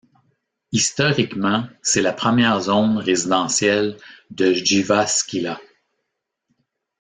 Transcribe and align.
Historiquement, 0.71 1.65
c'est 1.83 2.01
la 2.01 2.11
première 2.11 2.59
zone 2.59 2.97
résidentielle 2.97 3.97
de 4.31 4.51
Jyväskylä. 4.51 5.59